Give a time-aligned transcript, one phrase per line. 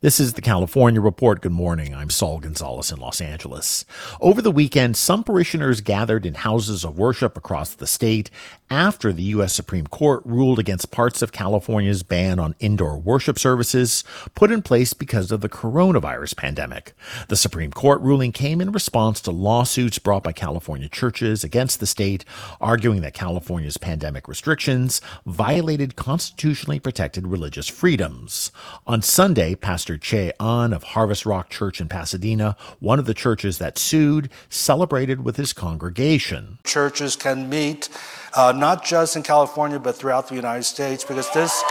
[0.00, 1.40] This is the California Report.
[1.40, 1.92] Good morning.
[1.92, 3.84] I'm Saul Gonzalez in Los Angeles.
[4.20, 8.30] Over the weekend, some parishioners gathered in houses of worship across the state
[8.70, 9.52] after the U.S.
[9.52, 14.04] Supreme Court ruled against parts of California's ban on indoor worship services
[14.36, 16.92] put in place because of the coronavirus pandemic.
[17.26, 21.86] The Supreme Court ruling came in response to lawsuits brought by California churches against the
[21.86, 22.24] state,
[22.60, 28.52] arguing that California's pandemic restrictions violated constitutionally protected religious freedoms.
[28.86, 33.14] On Sunday, Pastor Pastor Che Ahn of Harvest Rock Church in Pasadena, one of the
[33.14, 36.58] churches that sued, celebrated with his congregation.
[36.64, 37.88] Churches can meet
[38.36, 41.64] uh, not just in California but throughout the United States because this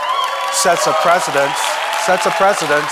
[0.50, 1.56] sets a precedence,
[2.06, 2.90] sets a precedence.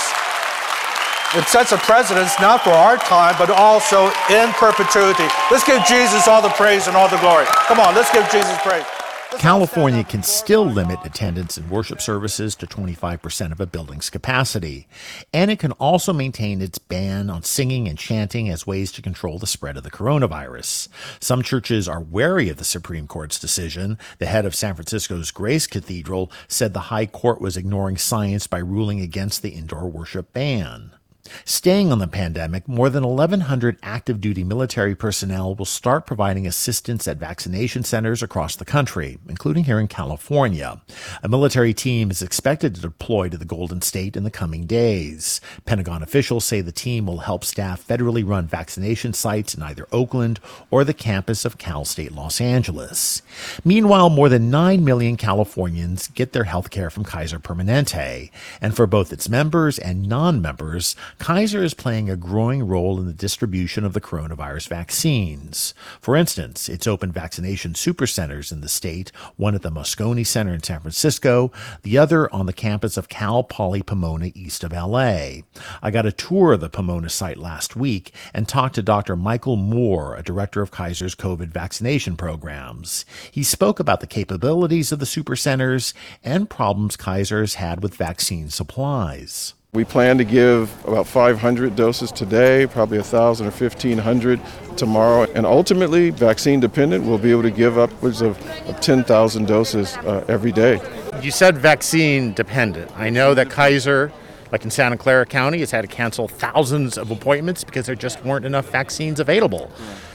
[1.35, 5.27] It sets a precedence not for our time, but also in perpetuity.
[5.51, 7.47] Let's give Jesus all the praise and all the glory.
[7.67, 8.85] Come on, let's give Jesus praise.
[9.33, 14.87] California can still limit attendance in worship services to 25% of a building's capacity,
[15.31, 19.37] and it can also maintain its ban on singing and chanting as ways to control
[19.37, 20.87] the spread of the coronavirus.
[21.19, 23.97] Some churches are wary of the Supreme Court's decision.
[24.17, 28.59] The head of San Francisco's Grace Cathedral said the High Court was ignoring science by
[28.59, 30.96] ruling against the indoor worship ban.
[31.45, 37.07] Staying on the pandemic, more than 1,100 active duty military personnel will start providing assistance
[37.07, 40.81] at vaccination centers across the country, including here in California.
[41.23, 45.41] A military team is expected to deploy to the Golden State in the coming days.
[45.65, 50.39] Pentagon officials say the team will help staff federally run vaccination sites in either Oakland
[50.69, 53.21] or the campus of Cal State Los Angeles.
[53.63, 58.87] Meanwhile, more than 9 million Californians get their health care from Kaiser Permanente, and for
[58.87, 63.93] both its members and non-members, Kaiser is playing a growing role in the distribution of
[63.93, 65.73] the coronavirus vaccines.
[65.99, 70.61] For instance, it's opened vaccination supercenters in the state, one at the Moscone Center in
[70.61, 71.51] San Francisco,
[71.81, 75.41] the other on the campus of Cal Poly Pomona east of LA.
[75.81, 79.15] I got a tour of the Pomona site last week and talked to Dr.
[79.15, 83.05] Michael Moore, a director of Kaiser's COVID vaccination programs.
[83.31, 88.49] He spoke about the capabilities of the supercenters and problems Kaiser has had with vaccine
[88.49, 89.55] supplies.
[89.73, 94.39] We plan to give about 500 doses today, probably 1,000 or 1,500
[94.77, 99.95] tomorrow, and ultimately, vaccine dependent, we'll be able to give upwards of, of 10,000 doses
[99.97, 100.79] uh, every day.
[101.21, 102.89] You said vaccine dependent.
[102.97, 104.11] I know that Kaiser,
[104.53, 108.23] like in Santa Clara County, has had to cancel thousands of appointments because there just
[108.23, 109.69] weren't enough vaccines available.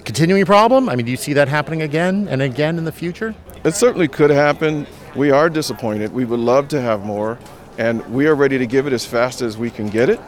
[0.04, 0.88] Continuing problem?
[0.88, 3.34] I mean, do you see that happening again and again in the future?
[3.64, 4.86] It certainly could happen.
[5.14, 6.12] We are disappointed.
[6.12, 7.38] We would love to have more
[7.78, 10.20] and we are ready to give it as fast as we can get it.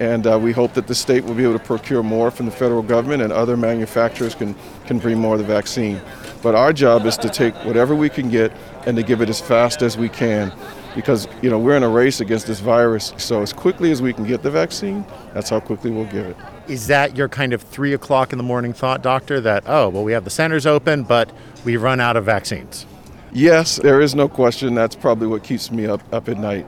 [0.00, 2.52] And uh, we hope that the state will be able to procure more from the
[2.52, 4.54] federal government and other manufacturers can,
[4.86, 6.00] can bring more of the vaccine.
[6.40, 8.52] But our job is to take whatever we can get
[8.86, 10.52] and to give it as fast as we can
[10.94, 13.12] because you know we're in a race against this virus.
[13.18, 16.36] So as quickly as we can get the vaccine, that's how quickly we'll give it.
[16.66, 19.40] Is that your kind of three o'clock in the morning thought, doctor?
[19.40, 21.30] That oh well, we have the centers open, but
[21.64, 22.84] we run out of vaccines.
[23.32, 24.74] Yes, there is no question.
[24.74, 26.66] That's probably what keeps me up up at night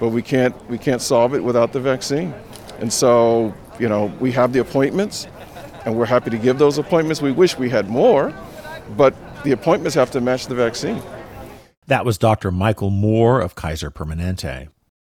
[0.00, 2.34] but we can't we can't solve it without the vaccine.
[2.80, 5.26] And so, you know, we have the appointments
[5.84, 7.22] and we're happy to give those appointments.
[7.22, 8.34] We wish we had more,
[8.96, 9.14] but
[9.44, 11.00] the appointments have to match the vaccine.
[11.86, 12.50] That was Dr.
[12.50, 14.68] Michael Moore of Kaiser Permanente.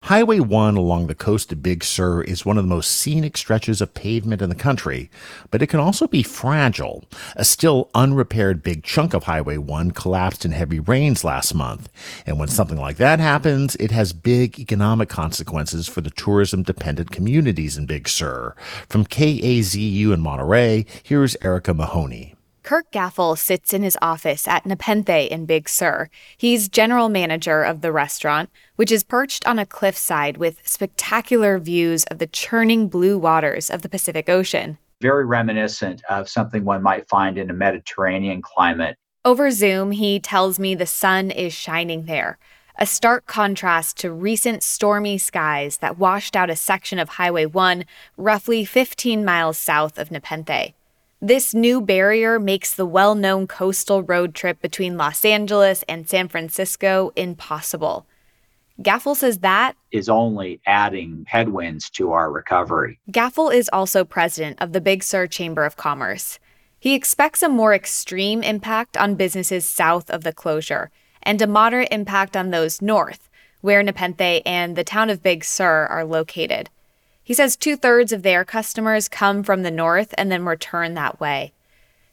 [0.06, 3.80] Highway 1 along the coast of Big Sur is one of the most scenic stretches
[3.80, 5.08] of pavement in the country,
[5.52, 7.04] but it can also be fragile.
[7.36, 11.88] A still unrepaired big chunk of Highway 1 collapsed in heavy rains last month,
[12.26, 17.12] and when something like that happens, it has big economic consequences for the tourism dependent
[17.12, 18.56] communities in Big Sur.
[18.88, 22.34] From KAZU in Monterey, here's Erika Mahoney.
[22.62, 26.08] Kirk Gafill sits in his office at Nepenthe in Big Sur.
[26.36, 32.04] He's general manager of the restaurant, which is perched on a cliffside with spectacular views
[32.04, 34.78] of the churning blue waters of the Pacific Ocean.
[35.00, 38.96] Very reminiscent of something one might find in a Mediterranean climate.
[39.24, 42.38] Over Zoom, he tells me the sun is shining there,
[42.78, 47.84] a stark contrast to recent stormy skies that washed out a section of Highway 1
[48.16, 50.74] roughly 15 miles south of Nepenthe.
[51.24, 56.26] This new barrier makes the well known coastal road trip between Los Angeles and San
[56.26, 58.06] Francisco impossible.
[58.82, 62.98] Gafill says that is only adding headwinds to our recovery.
[63.12, 66.40] Gafill is also president of the Big Sur Chamber of Commerce.
[66.80, 70.90] He expects a more extreme impact on businesses south of the closure
[71.22, 73.30] and a moderate impact on those north,
[73.60, 76.68] where Nepenthe and the town of Big Sur are located.
[77.24, 81.20] He says two thirds of their customers come from the north and then return that
[81.20, 81.52] way.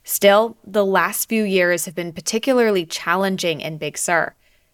[0.03, 4.33] Still, the last few years have been particularly challenging in Big Sur.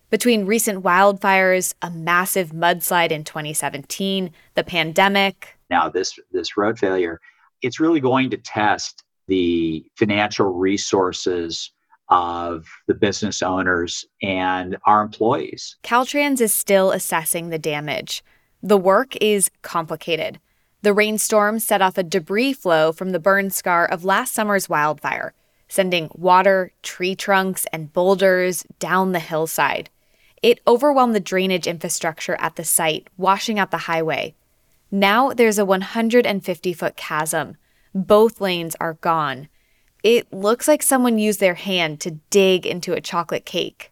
[0.09, 5.57] Between recent wildfires, a massive mudslide in 2017, the pandemic.
[5.69, 7.19] Now, this, this road failure,
[7.61, 11.71] it's really going to test the financial resources
[12.09, 15.77] of the business owners and our employees.
[15.83, 18.23] Caltrans is still assessing the damage.
[18.65, 20.39] The work is complicated.
[20.81, 25.35] The rainstorm set off a debris flow from the burn scar of last summer's wildfire,
[25.67, 29.91] sending water, tree trunks, and boulders down the hillside.
[30.41, 34.33] It overwhelmed the drainage infrastructure at the site, washing out the highway.
[34.89, 37.57] Now there's a 150 foot chasm.
[37.93, 39.47] Both lanes are gone.
[40.01, 43.91] It looks like someone used their hand to dig into a chocolate cake.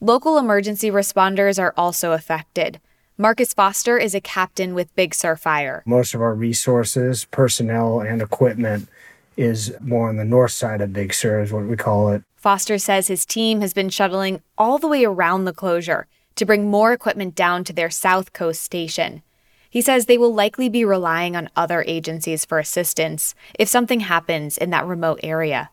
[0.00, 2.80] Local emergency responders are also affected.
[3.16, 5.84] Marcus Foster is a captain with Big Sur Fire.
[5.86, 8.88] Most of our resources, personnel, and equipment
[9.36, 12.24] is more on the north side of Big Sur, is what we call it.
[12.34, 16.68] Foster says his team has been shuttling all the way around the closure to bring
[16.68, 19.22] more equipment down to their South Coast station.
[19.70, 24.58] He says they will likely be relying on other agencies for assistance if something happens
[24.58, 25.70] in that remote area.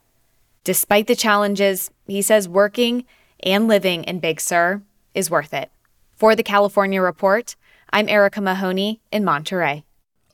[0.63, 3.03] Despite the challenges, he says working
[3.39, 4.83] and living in Big Sur
[5.15, 5.71] is worth it.
[6.21, 7.55] For the California Report,
[7.91, 9.85] I'm Erika Mahoney in Monterey.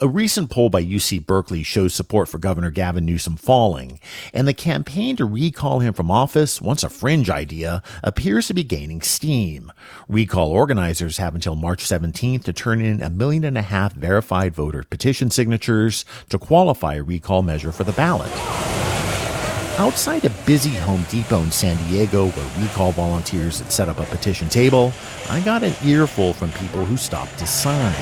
[0.02, 4.02] A recent poll by UC Berkeley shows support for Governor Gavin Newsom falling,
[4.34, 8.66] and the campaign to recall him from office, once a fringe idea, appears to be
[8.66, 9.72] gaining steam.
[10.10, 14.54] Recall organizers have until March 17th to turn in a million and a half verified
[14.54, 18.34] voter petition signatures to qualify a recall measure for the ballot.
[19.78, 24.06] Outside a busy Home Depot in San Diego, where recall volunteers had set up a
[24.06, 24.92] petition table,
[25.30, 27.94] I got an earful from people who stopped to sign.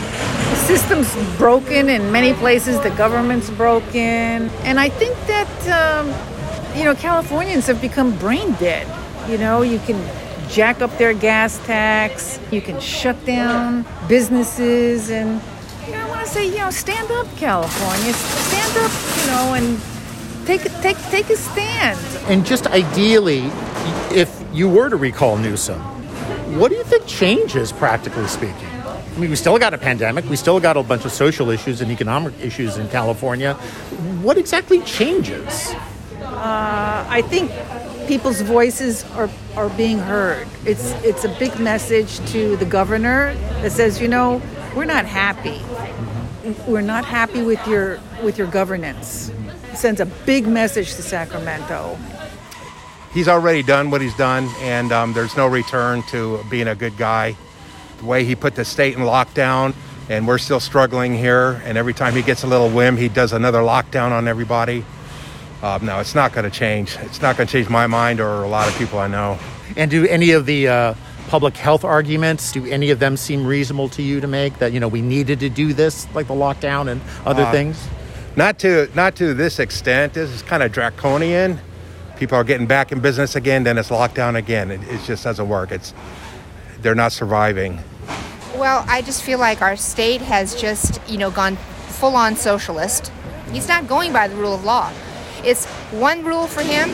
[0.52, 4.50] The system's broken in many places, the government's broken.
[4.64, 8.88] And I think that, um, you know, Californians have become brain dead.
[9.30, 10.02] You know, you can
[10.50, 15.42] jack up their gas tax, you can shut down businesses, and
[15.86, 18.14] you know, I want to say, you know, stand up, California.
[18.14, 19.95] Stand up, you know, and
[20.46, 22.00] take take take a stand.
[22.30, 23.50] And just ideally,
[24.12, 25.80] if you were to recall Newsom,
[26.58, 28.68] what do you think changes, practically speaking?
[28.86, 30.26] I mean, we still got a pandemic.
[30.26, 33.54] We still got a bunch of social issues and economic issues in California.
[34.22, 35.74] What exactly changes?
[36.22, 37.50] Uh, I think
[38.08, 40.48] people's voices are, are being heard.
[40.66, 44.42] It's it's a big message to the governor that says, you know,
[44.76, 45.62] we're not happy.
[46.68, 49.32] We're not happy with your with your governance
[49.78, 51.98] sends a big message to Sacramento.
[53.14, 56.98] He's already done what he's done, and um, there's no return to being a good
[56.98, 57.36] guy.
[58.00, 59.74] The way he put the state in lockdown,
[60.10, 63.32] and we're still struggling here, and every time he gets a little whim, he does
[63.32, 64.84] another lockdown on everybody.
[65.64, 66.98] Um, no, it's not going to change.
[67.02, 69.40] It's not going to change my mind or a lot of people I know.
[69.78, 70.94] And do any of the uh,
[71.28, 74.80] public health arguments, do any of them seem reasonable to you to make that, you
[74.80, 77.88] know, we needed to do this, like the lockdown and other uh, things?
[78.36, 80.14] Not to not to this extent.
[80.14, 81.60] This is kind of draconian.
[82.18, 84.72] People are getting back in business again, then it's locked down again.
[84.72, 85.72] It, it just doesn't work.
[85.72, 85.94] It's
[86.82, 87.80] they're not surviving.
[88.56, 93.12] Well, I just feel like our state has just, you know, gone full on socialist.
[93.52, 94.92] He's not going by the rule of law.
[95.44, 96.90] It's one rule for him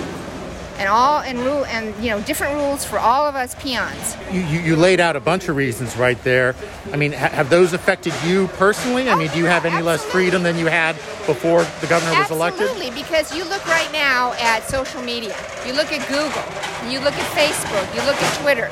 [0.82, 4.18] and all and rule and you know different rules for all of us peons.
[4.32, 6.56] You, you, you laid out a bunch of reasons right there.
[6.92, 9.08] I mean, ha- have those affected you personally?
[9.08, 10.96] I mean, do you have any less freedom than you had
[11.28, 12.64] before the governor was elected?
[12.64, 15.36] Absolutely, because you look right now at social media.
[15.68, 18.72] You look at Google, you look at Facebook, you look at Twitter,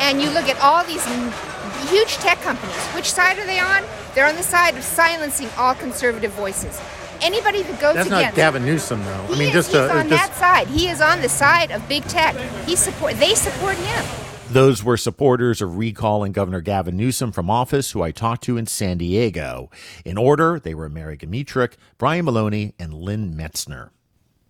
[0.00, 1.04] and you look at all these
[1.88, 2.76] huge tech companies.
[2.94, 3.82] Which side are they on?
[4.14, 6.78] They're on the side of silencing all conservative voices.
[7.22, 9.26] Anybody that goes That's against not Gavin Newsom, though.
[9.30, 10.66] I mean, is, just he's to, on just, that side.
[10.66, 12.34] He is on the side of big tech.
[12.66, 13.14] He support.
[13.14, 14.04] They support him.
[14.50, 18.66] Those were supporters of recalling Governor Gavin Newsom from office, who I talked to in
[18.66, 19.70] San Diego.
[20.04, 23.90] In order, they were Mary Gamitrick, Brian Maloney, and Lynn Metzner.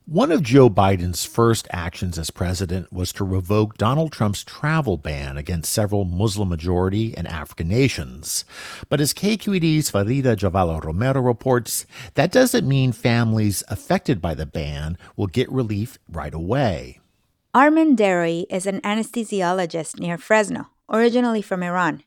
[0.06, 5.36] One of Joe Biden's first actions as president was to revoke Donald Trump's travel ban
[5.36, 8.44] against several Muslim majority and African nations.
[8.88, 14.98] But as KQED's Farida Jhabvala Romero reports, that doesn't mean families affected by the ban
[15.16, 16.98] will get relief right away.
[17.54, 22.02] Armin Deroy is an anesthesiologist near Fresno, originally from Iran.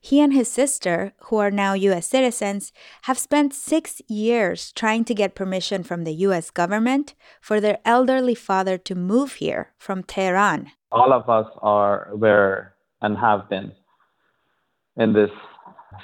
[0.00, 2.06] He and his sister, who are now U.S.
[2.06, 2.72] citizens,
[3.02, 6.50] have spent six years trying to get permission from the U.S.
[6.50, 10.70] government for their elderly father to move here from Tehran.
[10.90, 13.72] All of us are, were, and have been
[14.96, 15.30] in this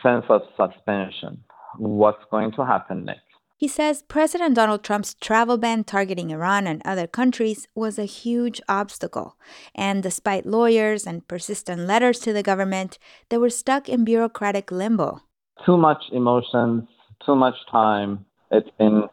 [0.03, 1.43] sense of suspension.
[1.79, 3.24] What's going to happen next?
[3.65, 8.61] He says President Donald Trump's travel ban targeting Iran and other countries was a huge
[8.69, 9.39] obstacle.
[9.75, 12.99] And despite lawyers and persistent letters to the government,
[13.31, 15.23] they were stuck in bureaucratic limbo.
[15.65, 16.87] Too much emotions,
[17.25, 18.27] too much time.
[18.51, 19.05] It's been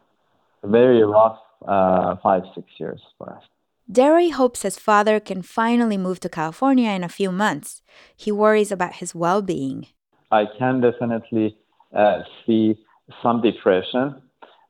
[0.62, 3.44] a very rough uh, five, six years for us.
[3.90, 7.80] Deroy hopes his father can finally move to California in a few months.
[8.14, 9.86] He worries about his well being.
[10.30, 11.56] I can definitely
[11.96, 12.76] uh, see
[13.22, 14.21] some depression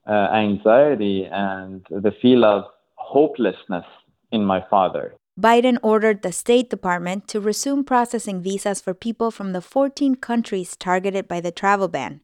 [0.06, 3.84] uh, anxiety and the feel of hopelessness
[4.30, 5.14] in my father.
[5.40, 10.76] Biden ordered the State Department to resume processing visas for people from the 14 countries
[10.76, 12.20] targeted by the travel ban.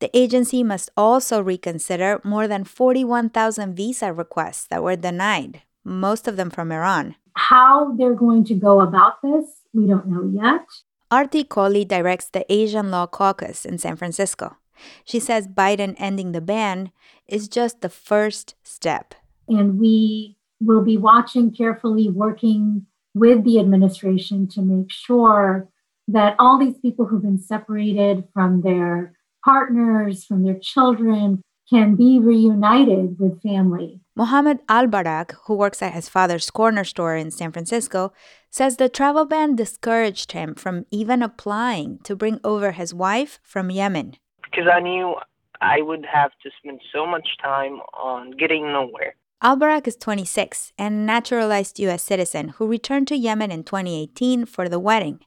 [0.00, 6.36] The agency must also reconsider more than 41,000 visa requests that were denied, most of
[6.36, 7.14] them from Iran.
[7.34, 10.66] How they're going to go about this, we don't know yet.
[11.10, 14.56] Aarti Kohli directs the Asian Law Caucus in San Francisco.
[15.04, 16.90] She says Biden ending the ban
[17.26, 19.14] is just the first step.
[19.48, 25.68] And we will be watching carefully, working with the administration to make sure
[26.08, 32.18] that all these people who've been separated from their partners, from their children, can be
[32.18, 34.00] reunited with family.
[34.14, 38.12] Mohammed Al-Barak, who works at his father's corner store in San Francisco,
[38.50, 43.70] says the travel ban discouraged him from even applying to bring over his wife from
[43.70, 44.16] Yemen
[44.52, 45.16] because I knew
[45.60, 49.14] I would have to spend so much time on getting nowhere.
[49.40, 52.02] Al-Barak is 26 and a naturalized U.S.
[52.02, 55.20] citizen who returned to Yemen in 2018 for the wedding.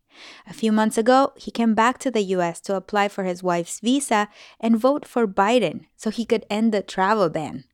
[0.47, 2.61] A few months ago, he came back to the U.S.
[2.61, 6.81] to apply for his wife's visa and vote for Biden so he could end the
[6.81, 7.65] travel ban.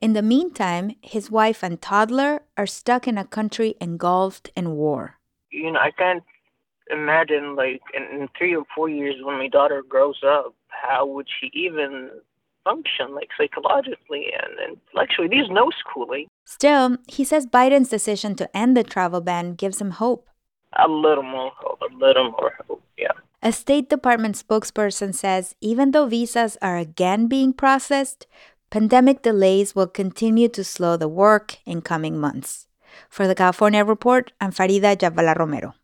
[0.00, 5.18] In the meantime, his wife and toddler are stuck in a country engulfed in war.
[5.50, 6.22] You know, I can't
[6.88, 11.28] imagine, like, in, in three or four years when my daughter grows up, how would
[11.28, 12.10] she even
[12.64, 15.28] function, like psychologically and intellectually?
[15.28, 16.26] There's no schooling.
[16.44, 20.28] Still, he says Biden's decision to end the travel ban gives him hope.
[20.78, 23.12] A little more hope, a little more hope, yeah.
[23.42, 28.26] A State Department spokesperson says even though visas are again being processed,
[28.70, 32.66] pandemic delays will continue to slow the work in coming months.
[33.08, 35.74] For the California Report, I'm Farida Jhabvala Romero.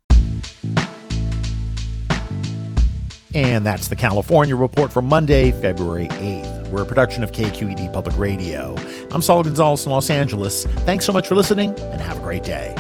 [3.37, 6.69] And that's the California Report for Monday, February 8th.
[6.71, 8.75] We're a production of KQED Public Radio.
[9.11, 10.65] I'm Saul Gonzalez in Los Angeles.
[10.87, 12.75] Thanks so much for listening and have a great day.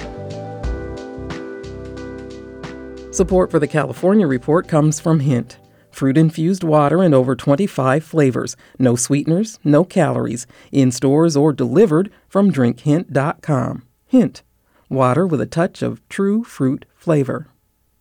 [3.11, 5.59] Support for the California Report comes from Hint.
[5.91, 8.57] Fruit infused water in over 25 flavors.
[8.79, 10.47] No sweeteners, no calories.
[10.73, 13.87] In stores or delivered from drinkhint.com.
[14.07, 14.43] Hint.
[14.89, 17.49] Water with a touch of true fruit flavor.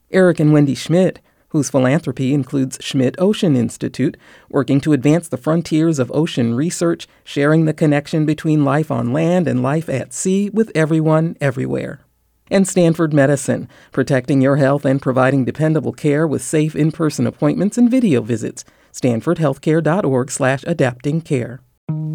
[0.09, 4.17] Eric and Wendy Schmidt whose philanthropy includes Schmidt Ocean Institute,
[4.49, 9.47] working to advance the frontiers of ocean research, sharing the connection between life on land
[9.47, 12.01] and life at sea with everyone everywhere.
[12.51, 17.89] And Stanford Medicine, protecting your health and providing dependable care with safe in-person appointments and
[17.89, 18.63] video visits.
[18.93, 21.59] stanfordhealthcare.org slash adapting care.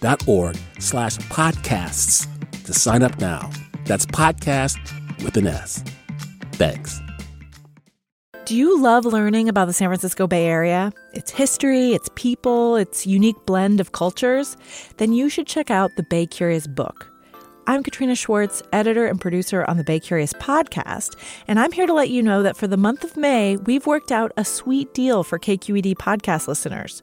[0.00, 2.26] donate.kqed.org slash podcasts
[2.64, 3.50] to sign up now.
[3.84, 4.78] That's podcast
[5.22, 5.82] with an S.
[6.52, 7.00] Thanks.
[8.44, 10.92] Do you love learning about the San Francisco Bay Area?
[11.14, 14.56] Its history, its people, its unique blend of cultures?
[14.98, 17.10] Then you should check out the Bay Curious book.
[17.68, 21.16] I'm Katrina Schwartz, editor and producer on the Bay Curious podcast,
[21.48, 24.12] and I'm here to let you know that for the month of May, we've worked
[24.12, 27.02] out a sweet deal for KQED podcast listeners.